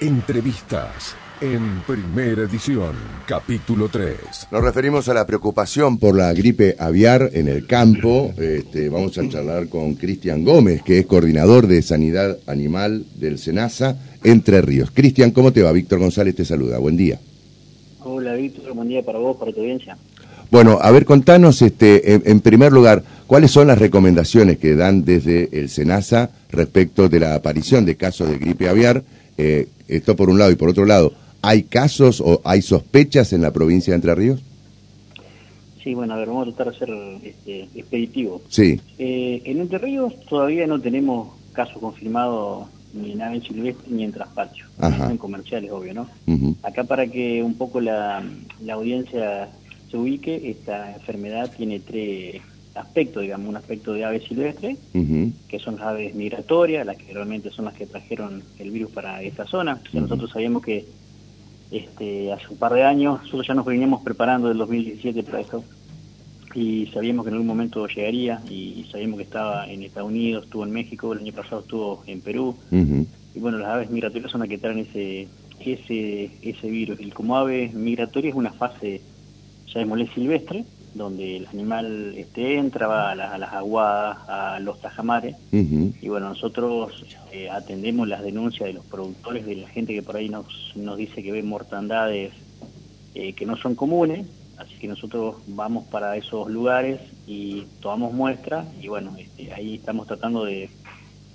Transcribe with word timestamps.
Entrevistas 0.00 1.14
en 1.40 1.80
primera 1.86 2.42
edición, 2.42 2.94
capítulo 3.26 3.88
3. 3.88 4.48
Nos 4.50 4.62
referimos 4.62 5.08
a 5.08 5.14
la 5.14 5.24
preocupación 5.24 5.98
por 5.98 6.16
la 6.16 6.32
gripe 6.32 6.74
aviar 6.80 7.30
en 7.32 7.46
el 7.46 7.66
campo. 7.66 8.32
Este, 8.36 8.88
vamos 8.88 9.16
a 9.18 9.28
charlar 9.28 9.68
con 9.68 9.94
Cristian 9.94 10.44
Gómez, 10.44 10.82
que 10.82 10.98
es 10.98 11.06
coordinador 11.06 11.68
de 11.68 11.80
Sanidad 11.80 12.38
Animal 12.48 13.04
del 13.14 13.38
SENASA 13.38 13.96
Entre 14.24 14.60
Ríos. 14.62 14.90
Cristian, 14.90 15.30
¿cómo 15.30 15.52
te 15.52 15.62
va? 15.62 15.70
Víctor 15.70 16.00
González 16.00 16.34
te 16.34 16.44
saluda. 16.44 16.78
Buen 16.78 16.96
día. 16.96 17.20
Hola 18.00 18.34
Víctor, 18.34 18.74
buen 18.74 18.88
día 18.88 19.02
para 19.02 19.18
vos, 19.20 19.36
para 19.36 19.52
tu 19.52 19.60
audiencia. 19.60 19.96
Bueno, 20.50 20.78
a 20.82 20.90
ver, 20.90 21.04
contanos, 21.04 21.62
este, 21.62 22.14
en, 22.14 22.22
en, 22.26 22.40
primer 22.40 22.72
lugar, 22.72 23.02
¿cuáles 23.26 23.50
son 23.50 23.68
las 23.68 23.78
recomendaciones 23.78 24.58
que 24.58 24.74
dan 24.74 25.04
desde 25.04 25.48
el 25.52 25.68
SENASA 25.68 26.30
respecto 26.50 27.08
de 27.08 27.20
la 27.20 27.34
aparición 27.34 27.84
de 27.86 27.96
casos 27.96 28.28
de 28.28 28.38
gripe 28.38 28.68
aviar? 28.68 29.02
Eh, 29.36 29.68
esto 29.88 30.16
por 30.16 30.30
un 30.30 30.38
lado, 30.38 30.50
y 30.50 30.56
por 30.56 30.68
otro 30.68 30.84
lado, 30.84 31.12
¿hay 31.42 31.64
casos 31.64 32.20
o 32.20 32.40
hay 32.44 32.62
sospechas 32.62 33.32
en 33.32 33.42
la 33.42 33.52
provincia 33.52 33.92
de 33.92 33.96
Entre 33.96 34.14
Ríos? 34.14 34.40
Sí, 35.82 35.92
bueno, 35.92 36.14
a 36.14 36.16
ver, 36.16 36.28
vamos 36.28 36.48
a 36.48 36.52
tratar 36.52 36.72
de 36.72 36.78
ser 36.78 36.90
este, 37.22 37.68
expeditivo. 37.78 38.40
Sí. 38.48 38.80
Eh, 38.98 39.42
en 39.44 39.60
Entre 39.60 39.78
Ríos 39.78 40.14
todavía 40.28 40.66
no 40.66 40.80
tenemos 40.80 41.28
casos 41.52 41.78
confirmados 41.78 42.66
ni 42.94 43.12
en 43.12 43.22
ave 43.22 43.40
silvestre 43.40 43.86
ni 43.90 44.04
en 44.04 44.12
traspatio, 44.12 44.66
en 44.80 45.18
comerciales, 45.18 45.70
obvio, 45.72 45.94
¿no? 45.94 46.08
Acá 46.62 46.84
para 46.84 47.06
que 47.08 47.42
un 47.42 47.54
poco 47.54 47.80
la, 47.80 48.22
la 48.62 48.74
audiencia 48.74 49.48
se 49.90 49.96
ubique, 49.96 50.50
esta 50.50 50.94
enfermedad 50.94 51.50
tiene 51.56 51.80
tres 51.80 52.40
aspectos, 52.74 53.22
digamos, 53.22 53.48
un 53.48 53.56
aspecto 53.56 53.92
de 53.92 54.04
ave 54.04 54.20
silvestre, 54.20 54.76
que 55.48 55.58
son 55.58 55.76
las 55.76 55.86
aves 55.86 56.14
migratorias, 56.14 56.84
las 56.84 56.96
que 56.96 57.12
realmente 57.12 57.50
son 57.50 57.66
las 57.66 57.74
que 57.74 57.86
trajeron 57.86 58.42
el 58.58 58.70
virus 58.70 58.90
para 58.90 59.22
esta 59.22 59.46
zona. 59.46 59.80
Nosotros 59.92 60.30
sabíamos 60.30 60.62
que 60.62 60.84
este, 61.70 62.32
hace 62.32 62.46
un 62.50 62.56
par 62.56 62.74
de 62.74 62.84
años, 62.84 63.20
nosotros 63.22 63.46
ya 63.46 63.54
nos 63.54 63.64
veníamos 63.64 64.02
preparando 64.02 64.48
del 64.48 64.58
2017 64.58 65.22
para 65.22 65.40
esto, 65.40 65.64
y 66.54 66.86
sabíamos 66.92 67.24
que 67.24 67.30
en 67.30 67.34
algún 67.34 67.48
momento 67.48 67.86
llegaría, 67.86 68.40
y 68.48 68.86
sabíamos 68.90 69.18
que 69.18 69.24
estaba 69.24 69.66
en 69.68 69.82
Estados 69.82 70.10
Unidos, 70.10 70.44
estuvo 70.44 70.64
en 70.64 70.70
México, 70.70 71.12
el 71.12 71.20
año 71.20 71.32
pasado 71.32 71.62
estuvo 71.62 72.02
en 72.06 72.20
Perú, 72.20 72.56
y 72.70 73.40
bueno, 73.40 73.58
las 73.58 73.68
aves 73.68 73.90
migratorias 73.90 74.30
son 74.30 74.40
las 74.40 74.48
que 74.48 74.58
traen 74.58 74.78
ese, 74.78 75.28
ese, 75.60 76.30
ese 76.42 76.70
virus, 76.70 77.00
y 77.00 77.10
como 77.10 77.36
ave 77.36 77.70
migratoria 77.74 78.30
es 78.30 78.36
una 78.36 78.52
fase 78.52 79.00
llamémosle 79.66 80.08
silvestre, 80.14 80.64
donde 80.94 81.38
el 81.38 81.46
animal 81.48 82.14
este, 82.16 82.56
entra, 82.56 82.86
va 82.86 83.10
a, 83.10 83.14
las 83.14 83.52
aguadas, 83.52 84.18
a 84.28 84.60
los 84.60 84.80
tajamares, 84.80 85.36
y 85.52 86.08
bueno, 86.08 86.28
nosotros 86.30 87.04
eh, 87.32 87.50
atendemos 87.50 88.08
las 88.08 88.22
denuncias 88.22 88.66
de 88.66 88.74
los 88.74 88.84
productores, 88.84 89.44
de 89.44 89.56
la 89.56 89.68
gente 89.68 89.92
que 89.92 90.02
por 90.02 90.16
ahí 90.16 90.28
nos, 90.28 90.46
nos 90.76 90.96
dice 90.96 91.22
que 91.22 91.32
ve 91.32 91.42
mortandades 91.42 92.32
eh, 93.14 93.32
que 93.32 93.46
no 93.46 93.56
son 93.56 93.74
comunes, 93.74 94.26
así 94.56 94.74
que 94.74 94.88
nosotros 94.88 95.36
vamos 95.46 95.84
para 95.86 96.16
esos 96.16 96.48
lugares 96.48 97.00
y 97.26 97.64
tomamos 97.80 98.12
muestras, 98.12 98.66
y 98.80 98.88
bueno, 98.88 99.14
este, 99.18 99.52
ahí 99.52 99.74
estamos 99.74 100.06
tratando 100.06 100.44
de, 100.44 100.70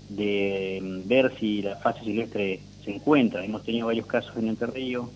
de 0.10 0.80
mm, 0.82 1.08
ver 1.08 1.34
si 1.40 1.62
la 1.62 1.76
fase 1.78 2.04
silvestre 2.04 2.60
se 2.84 2.96
encuentra. 2.96 3.44
Hemos 3.46 3.64
tenido 3.64 3.88
varios 3.88 4.08
casos 4.08 4.36
en 4.38 4.50
Entre 4.50 4.68
Ríos, 4.68 5.08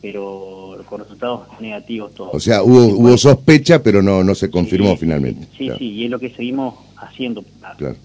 pero 0.00 0.82
con 0.88 1.00
resultados 1.00 1.42
negativos 1.60 2.14
todos. 2.14 2.34
O 2.34 2.40
sea, 2.40 2.62
hubo, 2.62 2.86
hubo 2.86 3.16
sospecha, 3.18 3.82
pero 3.82 4.02
no, 4.02 4.24
no 4.24 4.34
se 4.34 4.50
confirmó 4.50 4.96
finalmente. 4.96 5.46
Sí, 5.56 5.70
sí, 5.78 5.92
y 5.92 6.04
es 6.04 6.10
lo 6.10 6.18
que 6.18 6.30
seguimos 6.30 6.74
haciendo 6.96 7.44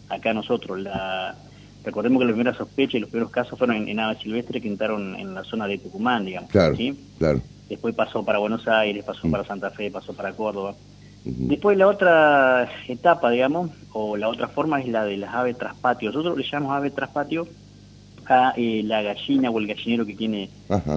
acá 0.10 0.34
nosotros. 0.34 0.80
La, 0.82 1.36
recordemos 1.84 2.20
que 2.20 2.26
la 2.26 2.34
primera 2.34 2.58
sospecha 2.58 2.98
y 2.98 3.00
los 3.00 3.10
primeros 3.10 3.32
casos 3.32 3.58
fueron 3.58 3.88
en, 3.88 4.00
ave 4.00 4.20
silvestre 4.22 4.62
que 4.62 4.68
entraron 4.68 5.16
en 5.16 5.34
la 5.34 5.44
zona 5.44 5.68
de 5.68 5.78
Tucumán, 5.78 6.26
digamos. 6.26 6.50
Claro, 6.50 6.76
claro. 7.18 7.42
Después 7.70 7.96
pasó 7.96 8.24
para 8.24 8.40
Buenos 8.40 8.68
Aires, 8.68 9.04
pasó 9.04 9.28
mm. 9.28 9.32
para 9.32 9.46
Santa 9.46 9.70
Fe, 9.72 9.90
pasó 9.90 10.14
para 10.14 10.34
Córdoba. 10.34 10.76
Después 11.24 11.76
la 11.76 11.88
otra 11.88 12.70
etapa, 12.88 13.32
digamos, 13.32 13.72
o 13.94 14.16
la 14.16 14.30
otra 14.30 14.48
forma 14.48 14.80
es 14.80 14.88
la 14.88 15.04
de 15.06 15.18
las 15.18 15.34
aves 15.34 15.58
traspatio. 15.58 16.12
Nosotros 16.12 16.38
le 16.38 16.44
llamamos 16.44 16.78
ave 16.78 16.92
traspatio 16.92 17.48
a 18.28 18.54
eh, 18.58 18.82
la 18.84 19.02
gallina 19.02 19.50
o 19.50 19.60
el 19.60 19.68
gallinero 19.68 20.06
que 20.06 20.16
tiene 20.16 20.50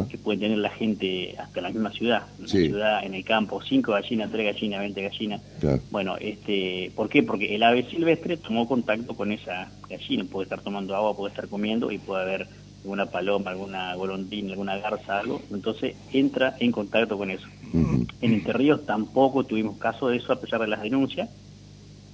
que 0.09 0.19
puede 0.19 0.39
tener 0.39 0.59
la 0.59 0.71
gente 0.71 1.34
hasta 1.39 1.61
la 1.61 1.71
misma 1.71 1.91
ciudad, 1.91 2.22
una 2.39 2.49
ciudad 2.49 3.05
en 3.05 3.15
el 3.15 3.25
campo, 3.25 3.61
cinco 3.62 3.93
gallinas, 3.93 4.31
tres 4.31 4.55
gallinas, 4.55 4.81
veinte 4.81 5.03
gallinas. 5.03 5.43
Bueno, 5.91 6.17
este, 6.19 6.91
¿por 6.94 7.09
qué? 7.09 7.22
Porque 7.22 7.55
el 7.55 7.62
ave 7.62 7.88
silvestre 7.91 8.37
tomó 8.37 8.67
contacto 8.67 9.15
con 9.15 9.33
esa 9.33 9.71
gallina, 9.88 10.25
puede 10.25 10.44
estar 10.44 10.61
tomando 10.61 10.94
agua, 10.97 11.17
puede 11.17 11.33
estar 11.33 11.49
comiendo 11.49 11.91
y 11.91 11.99
puede 11.99 12.22
haber 12.22 12.49
alguna 12.83 13.06
paloma, 13.06 13.50
alguna 13.50 13.94
golondrina, 13.97 14.53
alguna 14.53 14.78
garza, 14.78 15.19
algo, 15.19 15.43
entonces 15.50 15.97
entra 16.12 16.56
en 16.61 16.72
contacto 16.72 17.19
con 17.19 17.31
eso. 17.31 17.47
En 17.72 18.06
Entre 18.21 18.53
Ríos 18.53 18.87
tampoco 18.87 19.44
tuvimos 19.44 19.77
caso 19.78 20.09
de 20.09 20.17
eso 20.17 20.33
a 20.33 20.41
pesar 20.41 20.61
de 20.61 20.69
las 20.69 20.81
denuncias 20.83 21.28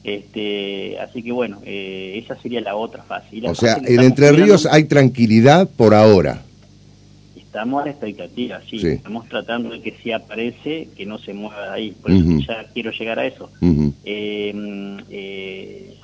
este, 0.04 0.98
así 1.00 1.22
que 1.22 1.32
bueno, 1.32 1.60
eh, 1.64 2.20
esa 2.22 2.36
sería 2.40 2.60
la 2.60 2.76
otra 2.76 3.02
fase. 3.02 3.40
o 3.48 3.54
sea, 3.54 3.80
en 3.82 4.00
Entre 4.00 4.30
Ríos 4.32 4.66
hay 4.66 4.84
tranquilidad 4.84 5.68
por 5.68 5.94
ahora. 5.94 6.42
Estamos 7.34 7.82
a 7.82 7.86
la 7.86 7.92
expectativa, 7.92 8.60
sí. 8.68 8.86
Estamos 8.86 9.26
tratando 9.28 9.70
de 9.70 9.80
que 9.80 9.94
si 10.02 10.12
aparece, 10.12 10.88
que 10.94 11.06
no 11.06 11.18
se 11.18 11.32
mueva 11.32 11.68
de 11.68 11.70
ahí. 11.70 11.90
Por 11.92 12.10
eso 12.10 12.38
ya 12.46 12.66
quiero 12.74 12.90
llegar 12.90 13.18
a 13.18 13.26
eso. 13.26 13.48
Em, 13.62 14.98
eh, 15.08 15.94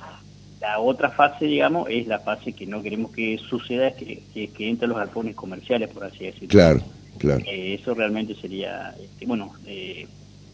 la 0.61 0.79
otra 0.79 1.11
fase, 1.11 1.45
digamos, 1.45 1.87
es 1.89 2.07
la 2.07 2.19
fase 2.19 2.53
que 2.53 2.65
no 2.65 2.81
queremos 2.81 3.11
que 3.11 3.37
suceda, 3.37 3.89
es 3.89 3.95
que, 3.95 4.47
que, 4.47 4.69
entren 4.69 4.89
los 4.89 4.97
galpones 4.97 5.35
comerciales, 5.35 5.89
por 5.89 6.05
así 6.05 6.23
decirlo. 6.23 6.47
Claro, 6.47 6.81
claro. 7.17 7.43
Eh, 7.45 7.77
eso 7.79 7.93
realmente 7.93 8.33
sería, 8.35 8.95
este, 8.99 9.25
bueno, 9.25 9.51
eh, 9.67 10.07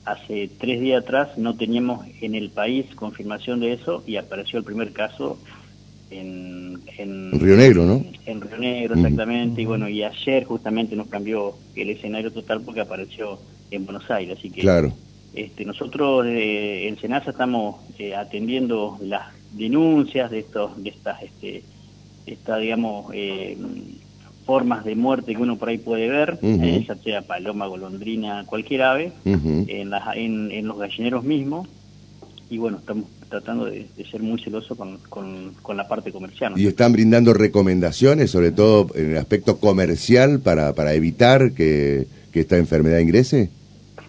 hace 0.08 0.50
tres 0.60 0.80
días 0.80 1.04
atrás 1.04 1.38
no 1.38 1.56
teníamos 1.56 2.06
en 2.22 2.36
el 2.36 2.50
país 2.50 2.86
confirmación 2.96 3.60
de 3.60 3.74
eso 3.74 4.04
y 4.08 4.16
apareció 4.16 4.58
el 4.60 4.66
primer 4.66 4.94
caso 4.94 5.38
en, 6.10 6.80
en 6.98 7.38
Río 7.40 7.58
Negro, 7.58 7.86
¿no? 7.86 8.06
En, 8.26 8.42
Río 8.42 8.58
Negro, 8.58 8.96
exactamente, 8.96 9.62
y 9.62 9.66
bueno, 9.66 9.90
y 9.90 10.04
ayer 10.04 10.46
justamente 10.46 10.96
nos 10.96 11.08
cambió 11.08 11.56
el 11.76 11.90
escenario 11.90 12.32
total 12.32 12.62
porque 12.62 12.82
apareció 12.82 13.40
en 13.72 13.86
Buenos 13.86 14.10
Aires, 14.10 14.38
así 14.40 14.50
que 14.50 14.62
claro. 14.62 14.94
este, 15.36 15.66
nosotros 15.66 16.26
eh, 16.26 16.88
en 16.88 16.98
Senasa 16.98 17.32
estamos 17.32 17.82
eh, 18.00 18.16
atendiendo 18.16 18.98
las 19.02 19.34
denuncias 19.52 20.32
de 20.32 20.40
estos, 20.40 20.82
de 20.82 20.90
estas, 20.90 21.22
este, 21.24 21.64
esta, 22.26 22.58
digamos, 22.58 23.12
eh, 23.14 23.58
formas 24.48 24.86
de 24.86 24.96
muerte 24.96 25.36
que 25.36 25.42
uno 25.42 25.58
por 25.58 25.68
ahí 25.68 25.78
puede 25.78 26.08
ver, 26.08 26.40
eh, 26.42 26.86
ya 26.88 26.96
sea 26.96 27.22
paloma, 27.22 27.68
golondrina, 27.68 28.46
cualquier 28.46 28.82
ave, 28.84 29.12
en, 29.26 29.94
en, 30.52 30.68
los 30.68 30.80
gallineros 30.80 31.26
mismos. 31.26 31.68
Y 32.50 32.58
bueno, 32.58 32.78
estamos 32.78 33.06
tratando 33.28 33.66
de, 33.66 33.88
ser 34.10 34.22
muy 34.22 34.42
celosos 34.42 34.78
con, 34.78 35.00
con, 35.62 35.78
la 35.78 35.86
parte 35.90 36.14
comercial. 36.14 36.54
¿Y 36.56 36.66
están 36.66 36.94
brindando 36.94 37.34
recomendaciones, 37.34 38.32
sobre 38.32 38.52
todo 38.52 38.88
en 38.96 39.12
el 39.12 39.18
aspecto 39.18 39.58
comercial, 39.58 40.40
para, 40.40 40.74
para 40.74 40.94
evitar 40.94 41.52
que, 41.52 42.08
que 42.32 42.40
esta 42.40 42.56
enfermedad 42.58 43.00
ingrese? 43.00 43.50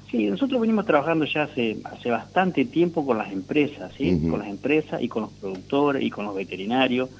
Sí, 0.08 0.24
nosotros 0.26 0.60
venimos 0.60 0.86
trabajando 0.86 1.24
ya 1.24 1.42
hace, 1.42 1.78
hace 1.82 2.10
bastante 2.10 2.64
tiempo 2.64 3.04
con 3.04 3.18
las 3.18 3.32
empresas, 3.32 3.92
¿sí? 3.98 4.20
con 4.30 4.38
las 4.38 4.48
empresas 4.48 5.02
y 5.02 5.08
con 5.08 5.24
los 5.24 5.32
productores 5.32 6.02
y 6.02 6.10
con 6.10 6.26
los 6.26 6.36
veterinarios 6.36 7.10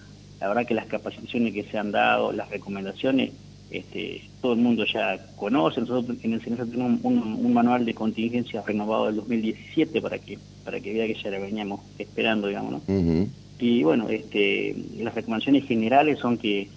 la 0.41 0.49
verdad 0.49 0.67
que 0.67 0.75
las 0.75 0.87
capacitaciones 0.87 1.53
que 1.53 1.65
se 1.65 1.79
han 1.79 1.91
dado, 1.91 2.33
las 2.33 2.49
recomendaciones, 2.51 3.33
este, 3.71 4.23
todo 4.41 4.55
el 4.55 4.61
mundo 4.61 4.85
ya 4.85 5.19
conoce. 5.37 5.81
Nosotros 5.81 6.17
en 6.23 6.33
el 6.33 6.41
CENESA 6.41 6.65
tenemos 6.67 7.01
un, 7.03 7.53
manual 7.53 7.85
de 7.85 7.93
contingencia 7.93 8.63
renovado 8.67 9.07
del 9.07 9.17
2017 9.17 10.01
para 10.01 10.19
que 10.19 10.39
para 10.65 10.81
que 10.81 10.93
vea 10.93 11.07
que 11.07 11.15
ya 11.15 11.31
la 11.31 11.39
veníamos 11.39 11.81
esperando, 11.99 12.49
digamos, 12.49 12.73
¿no? 12.73 13.27
Y 13.59 13.83
bueno, 13.83 14.09
este, 14.09 14.77
las 14.99 15.15
recomendaciones 15.15 15.65
generales 15.67 16.19
son 16.21 16.39
que 16.39 16.69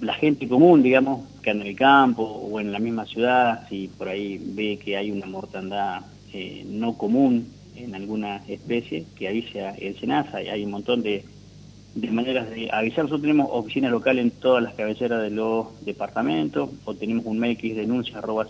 la 0.00 0.14
gente 0.14 0.48
común, 0.48 0.82
digamos, 0.82 1.26
que 1.42 1.50
anda 1.50 1.64
en 1.64 1.70
el 1.70 1.76
campo 1.76 2.22
o 2.22 2.60
en 2.60 2.72
la 2.72 2.78
misma 2.78 3.06
ciudad, 3.06 3.66
si 3.68 3.88
por 3.88 4.08
ahí 4.08 4.38
ve 4.38 4.78
que 4.82 4.96
hay 4.96 5.10
una 5.10 5.26
mortandad 5.26 6.02
eh, 6.32 6.64
no 6.68 6.96
común 6.96 7.48
en 7.76 7.94
alguna 7.94 8.42
especie, 8.48 9.04
que 9.16 9.28
avise 9.28 9.66
el 9.78 9.98
SENASA, 9.98 10.38
hay 10.38 10.64
un 10.64 10.70
montón 10.70 11.02
de 11.02 11.24
de 11.94 12.10
maneras 12.10 12.50
de 12.50 12.70
avisar. 12.70 13.04
Nosotros 13.04 13.22
tenemos 13.22 13.48
oficina 13.50 13.88
local 13.88 14.18
en 14.18 14.30
todas 14.30 14.62
las 14.62 14.74
cabeceras 14.74 15.22
de 15.22 15.30
los 15.30 15.66
departamentos, 15.84 16.70
o 16.84 16.94
tenemos 16.94 17.26
un 17.26 17.38
mail 17.38 17.56
que 17.56 17.70
es 17.70 17.76
denuncia 17.76 18.18
arroba 18.18 18.46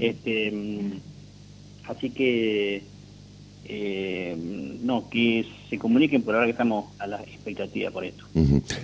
este, 0.00 0.50
mm, 0.52 0.92
así 1.88 2.10
que, 2.10 2.82
eh, 3.64 4.36
no, 4.82 5.08
que 5.08 5.46
se 5.70 5.78
comuniquen 5.78 6.22
por 6.22 6.34
ahora 6.34 6.46
que 6.46 6.52
estamos 6.52 6.86
a 6.98 7.06
la 7.06 7.22
expectativa 7.22 7.90
por 7.90 8.04
esto. 8.04 8.24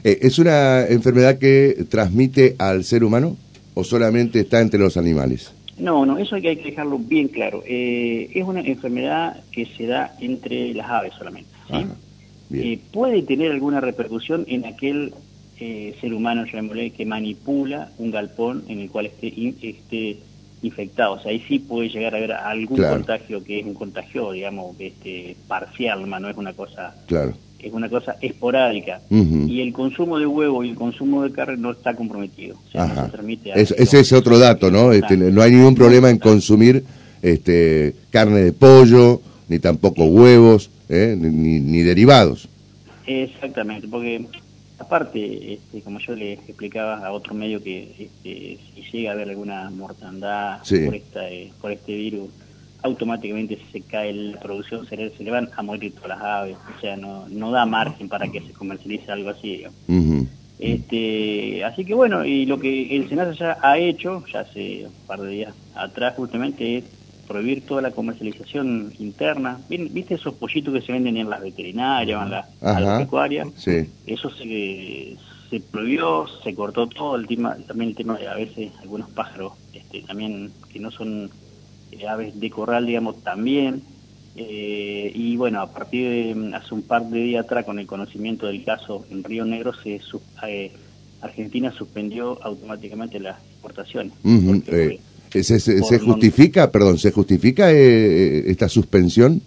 Eh, 0.04 0.18
¿Es 0.22 0.38
una 0.38 0.86
enfermedad 0.86 1.38
que 1.38 1.84
transmite 1.90 2.56
al 2.58 2.84
ser 2.84 3.04
humano 3.04 3.36
o 3.74 3.84
solamente 3.84 4.40
está 4.40 4.60
entre 4.60 4.80
los 4.80 4.96
animales? 4.96 5.52
No, 5.78 6.04
no, 6.04 6.18
eso 6.18 6.34
hay 6.34 6.42
que, 6.42 6.56
dejarlo 6.56 6.98
bien 6.98 7.28
claro. 7.28 7.62
Eh, 7.66 8.30
es 8.34 8.44
una 8.44 8.60
enfermedad 8.60 9.44
que 9.52 9.66
se 9.66 9.86
da 9.86 10.16
entre 10.20 10.74
las 10.74 10.88
aves 10.90 11.12
solamente. 11.16 11.50
¿sí? 11.70 11.86
Puede 12.92 13.22
tener 13.22 13.52
alguna 13.52 13.80
repercusión 13.80 14.44
en 14.48 14.64
aquel 14.64 15.12
eh, 15.60 15.94
ser 16.00 16.14
humano, 16.14 16.44
llamémosle, 16.46 16.90
que 16.90 17.04
manipula 17.04 17.90
un 17.98 18.10
galpón 18.10 18.64
en 18.68 18.80
el 18.80 18.90
cual 18.90 19.06
esté, 19.06 19.28
esté 19.62 20.18
infectado. 20.62 21.14
O 21.14 21.20
sea, 21.20 21.30
ahí 21.30 21.42
sí 21.48 21.58
puede 21.58 21.88
llegar 21.88 22.14
a 22.14 22.18
haber 22.18 22.32
algún 22.32 22.78
contagio 22.78 23.42
que 23.44 23.60
es 23.60 23.66
un 23.66 23.74
contagio, 23.74 24.32
digamos, 24.32 24.76
este, 24.78 25.36
parcial, 25.46 26.08
no 26.08 26.28
es 26.28 26.36
una 26.36 26.52
cosa... 26.52 26.94
Claro 27.06 27.34
es 27.58 27.72
una 27.72 27.88
cosa 27.88 28.16
esporádica 28.20 29.00
y 29.10 29.60
el 29.60 29.72
consumo 29.72 30.18
de 30.18 30.26
huevo 30.26 30.62
y 30.62 30.70
el 30.70 30.74
consumo 30.76 31.24
de 31.24 31.32
carne 31.32 31.56
no 31.56 31.72
está 31.72 31.94
comprometido. 31.94 32.56
ese 33.54 34.00
es 34.00 34.12
otro 34.12 34.38
dato, 34.38 34.70
¿no? 34.70 34.92
Este, 34.92 35.16
no 35.16 35.42
hay 35.42 35.52
ningún 35.52 35.74
problema 35.74 36.08
en 36.10 36.18
consumir 36.18 36.84
este, 37.20 37.96
carne 38.10 38.40
de 38.40 38.52
pollo, 38.52 39.20
ni 39.48 39.58
tampoco 39.58 40.04
huevos, 40.04 40.70
¿eh? 40.88 41.16
ni, 41.18 41.82
derivados. 41.82 42.48
Exactamente, 43.06 43.88
porque 43.88 44.26
aparte, 44.78 45.54
este, 45.54 45.80
como 45.82 45.98
yo 45.98 46.14
le 46.14 46.34
explicaba 46.34 47.04
a 47.06 47.12
otro 47.12 47.34
medio 47.34 47.62
que 47.62 47.94
este, 47.98 48.58
si 48.74 48.82
llega 48.92 49.10
a 49.10 49.14
haber 49.14 49.30
alguna 49.30 49.70
mortandad 49.70 50.58
por, 50.58 50.94
esta, 50.94 51.28
eh, 51.30 51.52
por 51.60 51.72
este 51.72 51.96
virus, 51.96 52.30
automáticamente 52.82 53.58
se 53.72 53.80
cae 53.82 54.12
la 54.12 54.40
producción, 54.40 54.86
se 54.86 55.10
se 55.10 55.24
le 55.24 55.30
van 55.30 55.50
a 55.56 55.62
morir 55.62 55.92
todas 55.94 56.10
las 56.10 56.20
aves, 56.20 56.56
o 56.76 56.80
sea, 56.80 56.96
no, 56.96 57.28
no 57.28 57.50
da 57.50 57.66
margen 57.66 58.08
para 58.08 58.28
que 58.30 58.40
se 58.40 58.52
comercialice 58.52 59.10
algo 59.10 59.30
así. 59.30 59.64
este, 60.58 61.64
así 61.64 61.84
que 61.84 61.94
bueno, 61.94 62.24
y 62.24 62.46
lo 62.46 62.58
que 62.58 62.96
el 62.96 63.08
Senado 63.08 63.32
ya 63.32 63.58
ha 63.62 63.78
hecho, 63.78 64.24
ya 64.32 64.40
hace 64.40 64.86
un 64.86 65.06
par 65.06 65.20
de 65.20 65.30
días 65.30 65.54
atrás 65.74 66.14
justamente, 66.16 66.78
es 66.78 66.84
prohibir 67.28 67.66
toda 67.66 67.82
la 67.82 67.90
comercialización 67.90 68.92
interna. 68.98 69.60
¿Viste 69.68 70.14
esos 70.14 70.34
pollitos 70.34 70.74
que 70.74 70.80
se 70.80 70.92
venden 70.92 71.18
en 71.18 71.28
las 71.28 71.40
veterinarias, 71.42 72.22
en 72.22 72.30
las, 72.30 72.98
pecuarias? 72.98 73.46
Eso 74.06 74.30
se, 74.30 75.16
se 75.50 75.60
prohibió, 75.60 76.26
se 76.42 76.54
cortó 76.54 76.86
todo 76.88 77.16
el 77.16 77.26
tema, 77.26 77.56
también 77.66 77.90
el 77.90 77.96
tema 77.96 78.18
de 78.18 78.26
a 78.26 78.34
veces 78.34 78.72
algunos 78.80 79.10
pájaros 79.10 79.52
este, 79.72 80.02
también 80.02 80.50
que 80.72 80.80
no 80.80 80.90
son 80.90 81.30
eh, 81.92 82.06
aves 82.06 82.38
de 82.38 82.50
corral, 82.50 82.86
digamos, 82.86 83.22
también. 83.22 83.82
Eh, 84.36 85.10
y 85.14 85.36
bueno, 85.36 85.60
a 85.60 85.72
partir 85.72 86.08
de 86.08 86.34
mm, 86.34 86.54
hace 86.54 86.74
un 86.74 86.82
par 86.82 87.04
de 87.06 87.20
días 87.20 87.44
atrás, 87.44 87.64
con 87.64 87.78
el 87.78 87.86
conocimiento 87.86 88.46
del 88.46 88.64
caso 88.64 89.04
en 89.10 89.24
Río 89.24 89.44
Negro, 89.44 89.72
se 89.74 90.00
eh, 90.46 90.72
Argentina 91.20 91.72
suspendió 91.72 92.38
automáticamente 92.42 93.18
las 93.18 93.38
exportaciones. 93.50 94.12
¿Se, 95.30 95.98
justifica, 95.98 96.70
perdón, 96.70 96.98
se 96.98 97.12
justifica 97.12 97.70
esta 97.70 98.68
suspensión? 98.68 99.42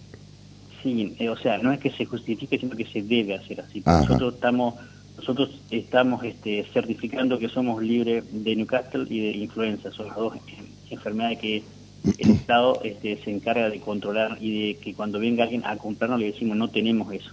Sí, 0.82 1.14
o 1.28 1.36
sea, 1.36 1.58
no 1.58 1.72
es 1.72 1.78
que 1.78 1.90
se 1.90 2.04
justifique, 2.04 2.58
sino 2.58 2.76
que 2.76 2.86
se 2.86 3.02
debe 3.02 3.34
hacer 3.34 3.60
así. 3.60 3.82
Nosotros 3.86 4.34
estamos 4.34 4.74
nosotros 5.16 5.50
estamos 5.70 6.24
este, 6.24 6.64
certificando 6.72 7.38
que 7.38 7.48
somos 7.48 7.82
libres 7.82 8.24
de 8.32 8.56
Newcastle 8.56 9.06
y 9.08 9.20
de 9.20 9.30
influenza, 9.38 9.92
son 9.92 10.08
las 10.08 10.16
dos 10.16 10.34
enfermedades 10.90 11.38
que 11.38 11.62
el 12.18 12.30
Estado 12.32 12.80
este, 12.82 13.22
se 13.22 13.30
encarga 13.30 13.70
de 13.70 13.78
controlar 13.78 14.38
y 14.40 14.68
de 14.68 14.74
que 14.78 14.94
cuando 14.94 15.20
venga 15.20 15.44
alguien 15.44 15.64
a 15.64 15.76
comprarnos 15.76 16.18
le 16.18 16.32
decimos 16.32 16.56
no 16.56 16.68
tenemos 16.68 17.12
eso. 17.12 17.30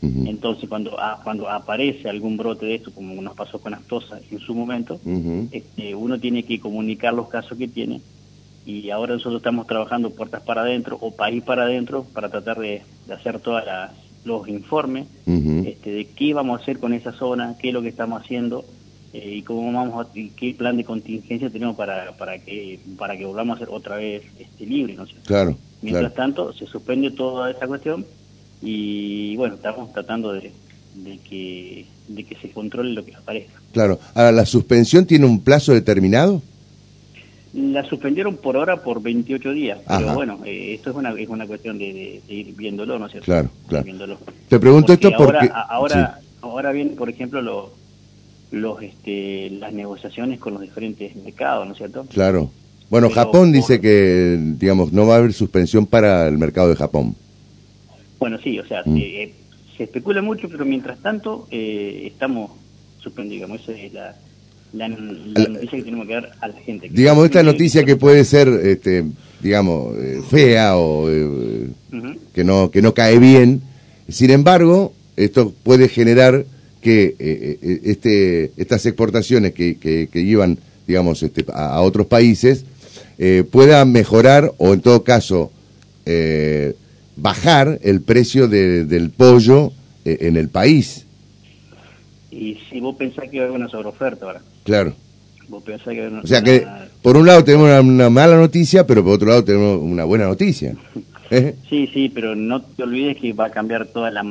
Entonces 0.00 0.68
cuando 0.68 0.96
cuando 1.24 1.48
aparece 1.48 2.08
algún 2.08 2.36
brote 2.36 2.66
de 2.66 2.76
esto, 2.76 2.92
como 2.92 3.20
nos 3.20 3.34
pasó 3.34 3.60
con 3.60 3.74
Astosa 3.74 4.20
en 4.30 4.38
su 4.38 4.54
momento, 4.54 5.00
este, 5.50 5.94
uno 5.94 6.18
tiene 6.20 6.44
que 6.44 6.60
comunicar 6.60 7.14
los 7.14 7.28
casos 7.28 7.58
que 7.58 7.68
tiene 7.68 8.00
y 8.68 8.90
ahora 8.90 9.14
nosotros 9.14 9.40
estamos 9.40 9.66
trabajando 9.66 10.10
puertas 10.10 10.42
para 10.42 10.60
adentro 10.60 10.98
o 11.00 11.10
país 11.10 11.42
para 11.42 11.62
adentro 11.62 12.04
para 12.12 12.28
tratar 12.28 12.58
de, 12.58 12.82
hacer 13.10 13.40
todos 13.40 13.62
los 14.24 14.46
informes 14.46 15.06
este, 15.26 15.90
de 15.90 16.04
qué 16.04 16.34
vamos 16.34 16.60
a 16.60 16.62
hacer 16.62 16.78
con 16.78 16.92
esa 16.92 17.12
zona, 17.12 17.56
qué 17.58 17.68
es 17.68 17.74
lo 17.74 17.80
que 17.80 17.88
estamos 17.88 18.22
haciendo 18.22 18.66
eh, 19.14 19.36
y 19.36 19.42
cómo 19.42 19.72
vamos 19.72 20.06
a, 20.06 20.12
qué 20.12 20.54
plan 20.56 20.76
de 20.76 20.84
contingencia 20.84 21.48
tenemos 21.48 21.76
para, 21.76 22.12
para 22.18 22.38
que 22.38 22.78
para 22.98 23.16
que 23.16 23.24
volvamos 23.24 23.56
a 23.56 23.60
ser 23.60 23.68
otra 23.70 23.96
vez 23.96 24.22
este, 24.38 24.66
libre 24.66 24.94
¿no 24.94 25.06
Claro. 25.24 25.56
Mientras 25.80 26.12
tanto, 26.12 26.52
se 26.52 26.66
suspende 26.66 27.10
toda 27.12 27.50
esta 27.50 27.66
cuestión 27.66 28.04
y 28.62 29.36
bueno, 29.36 29.54
estamos 29.54 29.92
tratando 29.92 30.32
de, 30.32 30.52
de 30.94 31.18
que 31.18 31.86
de 32.08 32.24
que 32.24 32.36
se 32.36 32.50
controle 32.50 32.92
lo 32.92 33.04
que 33.04 33.14
aparezca. 33.14 33.60
Claro. 33.72 33.98
Ahora, 34.14 34.32
¿la 34.32 34.46
suspensión 34.46 35.06
tiene 35.06 35.26
un 35.26 35.40
plazo 35.40 35.72
determinado? 35.72 36.42
La 37.54 37.84
suspendieron 37.84 38.36
por 38.36 38.56
ahora 38.56 38.82
por 38.82 39.02
28 39.02 39.52
días, 39.52 39.78
pero 39.86 40.14
bueno, 40.14 40.40
eh, 40.44 40.74
esto 40.74 40.90
es 40.90 40.96
una, 40.96 41.10
es 41.18 41.28
una 41.28 41.46
cuestión 41.46 41.78
de, 41.78 42.20
ir 42.28 42.54
viéndolo, 42.54 42.98
¿no 42.98 43.06
es 43.06 43.12
cierto? 43.12 43.24
Claro, 43.26 43.50
claro. 43.66 44.18
Te 44.48 44.60
pregunto 44.60 44.92
esto 44.92 45.10
porque... 45.16 45.50
Ahora, 45.52 45.66
ahora, 45.68 46.20
ahora 46.42 46.72
bien, 46.72 46.94
por 46.94 47.08
ejemplo, 47.08 47.40
lo, 47.40 47.72
los 48.50 48.82
este, 48.82 49.50
las 49.50 49.72
negociaciones 49.72 50.38
con 50.38 50.54
los 50.54 50.62
diferentes 50.62 51.16
mercados, 51.16 51.66
¿no 51.66 51.72
es 51.72 51.78
cierto? 51.78 52.04
Claro. 52.12 52.50
Bueno, 52.90 53.10
Japón 53.10 53.50
dice 53.50 53.80
que, 53.80 54.38
digamos, 54.58 54.92
no 54.92 55.06
va 55.06 55.14
a 55.14 55.18
haber 55.18 55.32
suspensión 55.32 55.86
para 55.86 56.26
el 56.28 56.38
mercado 56.38 56.68
de 56.68 56.76
Japón. 56.76 57.16
Bueno, 58.18 58.38
sí, 58.42 58.58
o 58.58 58.66
sea, 58.66 58.82
mm. 58.84 58.96
eh, 58.96 59.32
se, 59.76 59.84
especula 59.84 60.22
mucho, 60.22 60.48
pero 60.48 60.64
mientras 60.64 60.98
tanto 61.00 61.46
eh, 61.50 62.04
estamos 62.06 62.50
suspendidos. 63.00 63.50
Esa 63.60 63.72
es 63.72 63.92
la, 63.92 64.16
la, 64.72 64.88
noticia 64.88 65.78
que 65.78 65.82
tenemos 65.82 66.06
que 66.06 66.14
dar 66.14 66.32
a 66.40 66.48
la 66.48 66.60
gente. 66.60 66.88
digamos, 66.90 67.24
esta 67.24 67.42
noticia 67.42 67.84
que 67.84 67.96
puede 67.96 68.24
ser, 68.24 68.48
este, 68.48 69.04
digamos, 69.40 69.96
eh, 69.96 70.20
fea 70.28 70.76
o 70.76 71.06
que, 72.34 72.44
no, 72.44 72.70
que 72.70 72.82
no 72.82 72.92
cae 72.92 73.18
bien, 73.18 73.62
sin 74.08 74.30
embargo, 74.30 74.92
esto 75.16 75.52
puede 75.62 75.88
generar 75.88 76.44
que 76.80 77.16
eh, 77.18 77.80
este, 77.84 78.52
estas 78.56 78.84
exportaciones 78.86 79.52
que, 79.52 79.76
que, 79.78 80.20
iban, 80.20 80.58
digamos, 80.86 81.22
este, 81.22 81.44
a, 81.52 81.80
otros 81.80 82.06
países 82.06 82.64
puedan 83.50 83.90
mejorar 83.90 84.52
o 84.58 84.74
en 84.74 84.80
todo 84.80 85.02
caso 85.02 85.50
bajar 87.28 87.78
el 87.82 88.00
precio 88.00 88.48
del 88.48 89.10
pollo 89.10 89.72
en 90.04 90.36
el 90.36 90.48
país. 90.48 91.06
Y 92.30 92.56
si 92.70 92.80
vos 92.80 92.96
pensás 92.96 93.28
que 93.30 93.38
va 93.38 93.44
a 93.44 93.48
haber 93.48 93.60
una 93.60 93.68
sobreoferta 93.68 94.24
ahora. 94.24 94.40
Claro. 94.64 94.94
Vos 95.48 95.62
pensás 95.62 95.92
que 95.94 96.06
o 96.06 96.26
sea 96.26 96.42
que, 96.42 96.66
por 97.02 97.16
un 97.16 97.26
lado 97.26 97.44
tenemos 97.44 97.84
una, 97.84 98.08
mala 98.10 98.36
noticia, 98.36 98.86
pero 98.86 99.02
por 99.02 99.14
otro 99.14 99.28
lado 99.28 99.44
tenemos 99.44 99.80
una 99.80 100.04
buena 100.04 100.26
noticia. 100.26 100.74
Sí, 101.68 101.86
sí, 101.92 102.08
pero 102.08 102.34
no 102.34 102.62
te 102.62 102.84
olvides 102.84 103.18
que 103.18 103.34
va 103.34 103.48
a 103.48 103.50
cambiar 103.50 103.84
toda 103.88 104.10
la... 104.10 104.22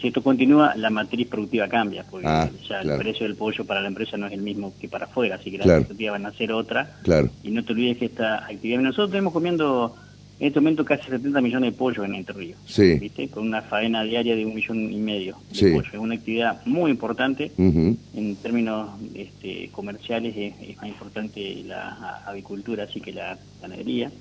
Si 0.00 0.06
esto 0.06 0.22
continúa, 0.22 0.76
la 0.76 0.88
matriz 0.88 1.26
productiva 1.26 1.66
cambia, 1.66 2.04
porque 2.08 2.28
ah, 2.28 2.48
ya 2.68 2.80
el 2.82 2.96
precio 2.96 3.26
del 3.26 3.34
pollo 3.34 3.64
para 3.64 3.80
la 3.80 3.88
empresa 3.88 4.16
no 4.16 4.28
es 4.28 4.34
el 4.34 4.42
mismo 4.42 4.72
que 4.80 4.86
para 4.86 5.06
afuera, 5.06 5.34
así 5.34 5.50
que 5.50 5.58
las 5.58 5.66
expectativas 5.66 6.12
van 6.12 6.26
a 6.26 6.32
ser 6.38 6.52
otra. 6.52 6.98
Claro. 7.02 7.28
Y 7.42 7.50
no 7.50 7.64
te 7.64 7.72
olvides 7.72 7.98
que 7.98 8.04
esta 8.04 8.44
actividad... 8.44 8.78
Nosotros 8.78 9.10
tenemos 9.10 9.32
comiendo 9.32 9.96
en 10.40 10.46
este 10.46 10.60
momento 10.60 10.84
casi 10.84 11.10
70 11.10 11.40
millones 11.40 11.72
de 11.72 11.78
pollo 11.78 12.04
en 12.04 12.14
Entre 12.14 12.34
Ríos, 12.34 12.58
sí. 12.64 12.94
¿viste? 12.94 13.28
Con 13.28 13.48
una 13.48 13.62
faena 13.62 14.04
diaria 14.04 14.36
de 14.36 14.46
un 14.46 14.54
millón 14.54 14.92
y 14.92 14.98
medio 14.98 15.36
de 15.50 15.72
pollo. 15.72 15.88
Es 15.92 15.98
una 15.98 16.14
actividad 16.14 16.64
muy 16.64 16.92
importante. 16.92 17.50
En 17.58 18.36
términos 18.36 18.90
este, 19.14 19.68
comerciales 19.72 20.36
es, 20.36 20.54
es, 20.68 20.76
más 20.76 20.86
importante 20.86 21.64
la 21.66 22.22
avicultura, 22.24 22.84
así 22.84 23.00
que 23.00 23.12
la 23.12 23.36
ganadería. 23.60 24.12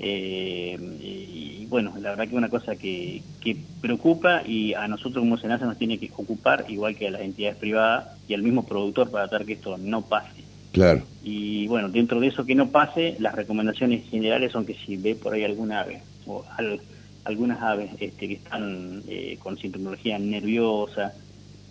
Eh, 0.00 0.76
y, 1.00 1.66
bueno, 1.66 1.94
la 1.98 2.10
verdad 2.10 2.24
que 2.24 2.30
es 2.30 2.36
una 2.36 2.50
cosa 2.50 2.76
que, 2.76 3.22
que 3.40 3.56
preocupa 3.80 4.42
y 4.46 4.74
a 4.74 4.86
nosotros 4.86 5.22
como 5.22 5.38
Senasa 5.38 5.64
nos 5.64 5.78
tiene 5.78 5.98
que 5.98 6.10
ocupar, 6.14 6.66
igual 6.68 6.94
que 6.94 7.08
a 7.08 7.10
las 7.10 7.22
entidades 7.22 7.56
privadas 7.56 8.08
y 8.28 8.34
al 8.34 8.42
mismo 8.42 8.66
productor 8.66 9.10
para 9.10 9.28
tratar 9.28 9.46
que 9.46 9.54
esto 9.54 9.78
no 9.78 10.02
pase. 10.02 10.43
Claro. 10.74 11.02
Y 11.22 11.68
bueno, 11.68 11.88
dentro 11.88 12.18
de 12.18 12.26
eso 12.26 12.44
que 12.44 12.56
no 12.56 12.68
pase, 12.70 13.16
las 13.20 13.32
recomendaciones 13.32 14.10
generales 14.10 14.50
son 14.50 14.66
que 14.66 14.74
si 14.74 14.96
ve 14.96 15.14
por 15.14 15.32
ahí 15.32 15.44
alguna 15.44 15.80
ave 15.80 16.02
o 16.26 16.44
algunas 17.24 17.62
aves 17.62 17.92
este, 18.00 18.26
que 18.26 18.34
están 18.34 19.02
eh, 19.06 19.38
con 19.40 19.56
sintomología 19.56 20.18
nerviosa, 20.18 21.14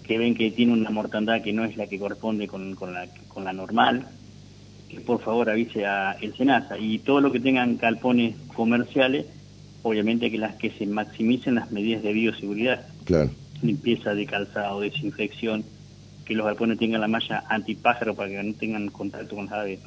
que 0.07 0.17
ven 0.17 0.35
que 0.35 0.51
tiene 0.51 0.71
una 0.71 0.89
mortandad 0.89 1.41
que 1.41 1.51
no 1.51 1.65
es 1.65 1.75
la 1.75 1.87
que 1.87 1.99
corresponde 1.99 2.47
con, 2.47 2.75
con, 2.75 2.93
la, 2.93 3.05
con 3.27 3.43
la 3.43 3.51
normal, 3.51 4.07
por 5.05 5.21
favor 5.21 5.49
avise 5.49 5.85
a 5.85 6.13
el 6.21 6.33
SENASA 6.37 6.77
y 6.77 6.99
todo 6.99 7.19
lo 7.19 7.31
que 7.33 7.41
tengan 7.41 7.75
calpones 7.75 8.35
comerciales, 8.55 9.25
obviamente 9.81 10.31
que 10.31 10.37
las 10.37 10.55
que 10.55 10.71
se 10.71 10.85
maximicen 10.85 11.55
las 11.55 11.71
medidas 11.71 12.03
de 12.03 12.13
bioseguridad. 12.13 12.85
Claro. 13.03 13.31
Limpieza 13.61 14.13
de 14.13 14.25
calzado, 14.25 14.79
desinfección, 14.79 15.65
que 16.25 16.35
los 16.35 16.45
galpones 16.45 16.77
tengan 16.77 17.01
la 17.01 17.07
malla 17.07 17.43
antipájaro 17.49 18.15
para 18.15 18.29
que 18.29 18.43
no 18.43 18.53
tengan 18.53 18.87
contacto 18.89 19.35
con 19.35 19.45
las 19.45 19.53
aves 19.53 19.79